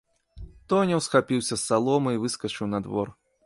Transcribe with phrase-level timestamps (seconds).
[0.73, 3.07] Тоня ўсхапіўся з саломы і выскачыў на двор.